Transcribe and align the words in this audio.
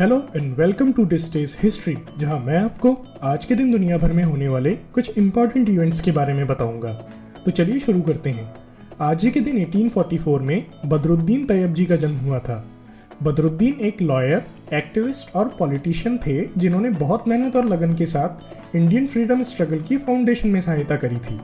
Hello 0.00 0.28
and 0.36 0.56
welcome 0.56 0.92
to 0.92 1.04
this 1.04 1.32
days 1.32 1.56
history 1.62 1.96
जहाँ 2.18 2.38
मैं 2.38 2.58
आपको 2.58 3.06
आज 3.22 3.44
के 3.44 3.54
दिन 3.54 3.70
दुनिया 3.70 3.98
भर 3.98 4.12
में 4.12 4.24
होने 4.24 4.48
वाले 4.48 4.70
कुछ 4.70 5.18
इंपॉर्टेंट 5.18 5.68
इवेंट्स 5.68 6.00
के 6.00 6.12
बारे 6.12 6.34
में 6.34 6.46
बताऊँगा। 6.46 6.92
तो 7.44 7.50
चलिए 7.50 7.78
शुरू 7.78 8.02
करते 8.02 8.30
हैं। 8.30 8.54
आज 9.00 9.24
ही 9.24 9.30
के 9.30 9.40
दिन 9.40 9.58
1844 9.58 10.40
में 10.40 10.66
बदरुद्दीन 10.86 11.46
तैयब 11.46 11.74
जी 11.74 11.84
का 11.84 11.96
जन्म 11.96 12.16
हुआ 12.16 12.38
था। 12.38 12.68
बदरुद्दीन 13.22 13.72
एक 13.72 14.02
लॉयर 14.02 14.42
एक्टिविस्ट 14.74 15.36
और 15.36 15.56
पॉलिटिशियन 15.58 16.18
थे, 16.18 16.48
जिन्होंने 16.58 16.90
बहुत 16.90 17.28
मेहनत 17.28 17.56
और 17.56 17.64
लगन 17.64 17.94
के 17.94 18.06
साथ 18.06 18.76
इंडियन 18.76 19.06
फ्रीडम 19.06 19.42
स्ट्रगल 19.42 19.80
की 19.80 19.96
फाउंडेशन 19.96 20.48
में 20.48 20.60
सहायता 20.60 20.96
करी 20.96 21.16
थी। 21.16 21.40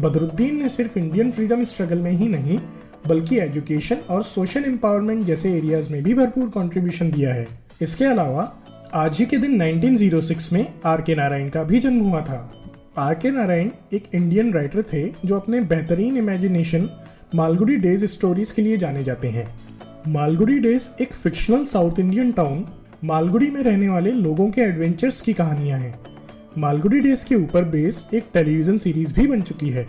बदरुद्दीन 0.00 0.62
ने 0.62 0.68
सिर्फ़ 0.68 0.98
इंडियन 0.98 1.30
फ्रीडम 1.30 1.64
स्ट्रगल 1.64 1.98
में 1.98 2.10
ही 2.10 2.28
नहीं, 2.28 2.58
बल्कि 3.06 3.38
एजुकेशन 3.38 3.96
और 3.96 4.22
सोशल 4.22 4.64
एम्पावरमेंट 4.64 5.24
जैसे 5.24 5.52
एरियाज़ 5.52 5.92
में 5.92 6.02
भी 6.02 6.14
भरपूर 6.14 6.48
कंट्रीब्यूशन 6.48 7.10
दिया 7.10 7.34
है। 7.34 7.48
इसके 7.82 8.04
अलावा, 8.04 8.56
आज 8.94 9.18
ही 9.18 9.26
के 9.26 9.36
दिन 9.36 9.62
1906 9.62 10.52
में 10.52 10.74
आर 10.84 11.00
के 11.00 11.14
नारायण 11.14 11.48
का 11.48 11.62
भी 11.62 11.78
जन्म 11.78 12.00
हुआ 12.00 12.20
था। 12.20 12.52
आर 12.98 13.14
के 13.14 13.30
नारायण 13.30 13.70
एक 13.92 14.04
इंडियन 14.14 14.52
राइटर 14.52 14.82
थे, 14.82 15.12
जो 15.24 15.36
अपने 15.36 15.60
बेहतरीन 15.60 16.16
इमेजिनेशन 16.16 16.90
मालगुडी 17.34 17.76
डेज़ 17.76 18.06
स्टोरीज 18.06 18.50
के 18.50 18.62
लिए 18.62 18.76
जाने 18.76 19.04
जाते 19.04 19.28
हैं। 19.28 19.54
मालगुडी 20.08 20.58
डेज़ 20.58 21.02
एक 21.02 21.12
fictional 21.12 21.64
south 21.64 21.98
Indian 21.98 22.32
town 22.32 22.64
Malgudi 23.04 23.50
में 23.50 23.62
रहने 23.62 23.88
वाले 23.88 24.10
लोगों 24.10 24.50
के 24.50 24.60
एडवेंचर्स 24.60 25.20
की 25.20 25.32
कहानियाँ 25.32 25.78
हैं। 25.78 26.15
मालगुडी 26.58 26.98
डेज़ 27.00 27.24
के 27.24 27.34
ऊपर 27.34 27.64
बेस 27.64 28.04
एक 28.14 28.28
टेलीविज़न 28.34 28.76
सीरीज़ 28.78 29.12
भी 29.14 29.26
बन 29.26 29.42
चुकी 29.42 29.70
है 29.70 29.86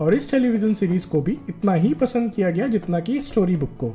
और 0.00 0.14
इस 0.14 0.30
टेलीविज़न 0.30 0.74
सीरीज़ 0.74 1.06
को 1.06 1.20
भी 1.22 1.32
इतना 1.48 1.72
ही 1.74 1.92
पसंद 1.94 2.30
किया 2.30 2.50
गया 2.50 2.66
जितना 2.66 3.00
कि 3.00 3.20
स्टोरी 3.20 3.56
बुक 3.56 3.70
को। 3.80 3.92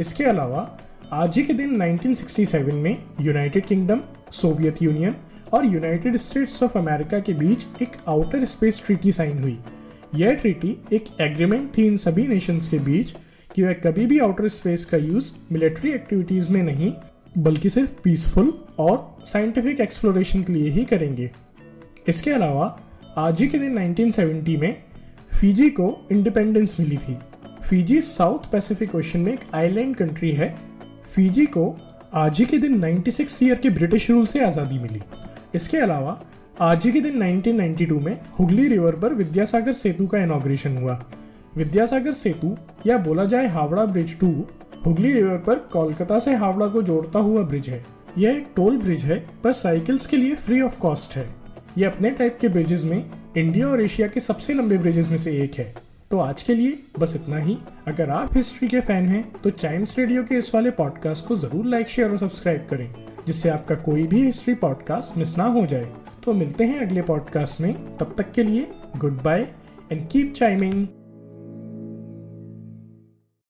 इसके 0.00 0.24
अलावा, 0.24 0.78
आज 1.12 1.36
ही 1.38 1.42
के 1.42 1.52
दिन 1.52 1.76
1967 1.76 2.72
में 2.74 2.96
यूनाइटेड 3.20 3.66
किंगडम, 3.66 4.00
सोवियत 4.32 4.82
यूनियन 4.82 5.14
और 5.52 5.66
यूनाइटेड 5.66 6.16
स्टेट्स 6.16 6.62
ऑफ़ 6.62 6.78
अमेरिका 6.78 7.20
के 7.20 7.32
बीच 7.32 7.66
एक 7.82 7.96
आउटर 8.08 8.44
स्पेस 8.44 8.82
ट्रीटी 8.86 9.12
साइन 9.12 9.38
हुई। 9.38 9.58
यह 10.14 10.34
ट्रीटी 10.34 10.76
एक 10.92 11.04
एग्रीमेंट 11.20 11.76
थी 11.78 11.86
इन 11.86 11.96
सभी 11.96 12.26
नेशंस 12.26 12.68
के 12.68 12.78
बीच 12.78 13.14
कि 13.54 13.62
वह 13.62 13.72
कभी 13.72 14.06
भी 14.06 14.18
आउटर 14.18 14.48
स्पेस 14.48 14.84
का 14.84 14.96
यूज़ 14.96 15.32
मिलिट्री 15.52 15.90
एक्टिविटीज़ 15.90 16.50
में 16.50 16.62
नहीं 16.62 16.92
बल्कि 17.38 17.70
सिर्फ़ 17.70 17.94
पीसफुल 18.04 18.64
और 18.78 19.16
साइंटिफिक 19.24 19.80
एक्सप्लोरेशन 19.80 20.42
के 20.42 20.52
लिए 20.52 20.70
ही 20.70 20.84
करेंगे। 20.84 21.30
इसके 22.08 22.30
अलावा, 22.30 22.80
आज 23.18 23.40
ही 23.40 23.48
के 23.48 23.58
दिन 23.58 23.74
1970 23.74 24.56
में 24.56 24.82
फीजी 25.40 25.70
को 25.70 26.06
इंडिपेंडेंस 26.12 26.76
मिली 26.80 26.96
थी। 26.96 27.18
फीजी 27.70 28.00
साउथ 28.00 28.50
पैसिफिक 28.52 28.94
ओशन 28.94 29.20
में 29.20 29.32
एक 29.32 29.40
आइलैंड 29.54 29.96
कंट्री 29.96 30.32
है। 30.32 30.56
फीजी 31.14 31.46
को 31.46 31.76
आज 32.14 32.38
ही 32.38 32.44
के 32.44 32.58
दिन 32.58 32.78
96 32.78 33.42
ईयर 33.42 33.54
के 33.54 33.70
ब्रिटिश 33.70 34.10
रूल 34.10 34.26
से 34.26 34.44
आज़ादी 34.44 34.78
मिली। 34.78 35.02
इसके 35.54 35.76
अलावा, 35.76 36.22
आज 36.60 36.86
ही 36.86 36.92
के 36.92 37.00
दिन 37.00 37.18
1992 37.18 38.00
में 38.00 38.20
हुगली 38.38 38.68
रिवर 38.68 38.96
पर 38.96 39.14
विद्यासागर 39.14 39.72
सेतु 39.72 40.06
का 40.06 40.18
इनाग्रेशन 40.18 40.76
हुआ। 40.76 41.04
विद्यासागर 41.56 42.12
सेतु, 42.12 42.56
या 42.86 42.98
बोला 42.98 43.24
जाए 43.24 43.46
Howrah 43.46 43.84
bridge 43.84 44.18
to 44.18 44.46
Hooghly 44.86 45.12
river 45.12 45.36
पर 45.36 45.58
कोलकाता 45.72 46.18
से 46.18 46.34
हावड़ा 46.34 46.66
को 46.66 46.82
जोड़ता 46.82 47.18
हुआ 47.18 47.42
ब्रिज 47.42 47.68
है। 47.68 47.84
यह 48.18 48.30
एक 48.30 48.46
टोल 48.56 48.76
ब्रिज 48.78 49.04
है, 49.04 49.18
पर 49.44 49.52
साइकिल्स 49.52 50.06
के 50.06 50.16
लिए 50.16 50.34
फ्री 50.36 50.60
ऑफ़ 50.60 50.78
कॉस्ट 50.78 51.16
है। 51.16 51.26
यह 51.78 51.88
अपने 51.88 52.10
टाइप 52.10 52.38
के 52.40 52.48
ब्रिजेस 52.48 52.84
में 52.84 53.10
इंडिया 53.36 53.68
और 53.68 53.80
एशिया 53.82 54.08
के 54.08 54.20
सबसे 54.20 54.54
लंबे 54.54 54.78
ब्रिजेस 54.78 55.10
में 55.10 55.16
से 55.18 55.32
एक 55.42 55.54
है। 55.54 55.74
तो 56.10 56.18
आज 56.18 56.42
के 56.42 56.54
लिए 56.54 56.78
बस 56.98 57.14
इतना 57.16 57.38
ही। 57.38 57.56
अगर 57.88 58.10
आप 58.10 58.36
हिस्ट्री 58.36 58.68
के 58.68 58.80
फ़ैन 58.80 59.08
हैं 59.08 59.24
तो 59.42 59.50
चाइम्स 59.50 59.98
रेडियो 59.98 60.22
के 60.24 60.34
इस 60.34 60.54
वाले 60.54 60.70
पॉडकास्ट 60.72 61.26
को 61.26 61.36
ज़रूर 61.36 61.66
लाइक 61.66 61.88
शेयर 61.88 62.10
और 62.10 62.16
सब्सक्राइब 62.16 62.66
करें, 62.70 62.92
जिससे 63.26 63.48
आपका 63.48 63.74
कोई 63.74 64.06
भी 64.06 64.24
हिस्ट्री 64.26 64.54
पॉडकास्ट 64.54 65.18
मिस 65.18 65.36
ना 65.38 65.44
हो 65.46 65.66
जाए। 65.66 65.92
तो 66.24 66.32
मिलते 66.34 66.64
हैं 66.64 66.86
अगले 66.86 67.02
पॉडकास्ट 67.02 67.60
में। 67.60 67.74
तब 67.96 68.14
तक 68.18 68.32
के 68.32 68.42
लिए 68.42 68.68
good 68.96 69.22
bye 69.22 69.48
and 69.92 70.08
keep 70.08 70.32
chiming 70.32 70.86